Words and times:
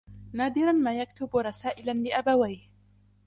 نادرا 0.33 0.71
ما 0.71 0.99
يكتب 1.01 1.37
رسائلا 1.37 1.91
لأبويه. 1.91 2.67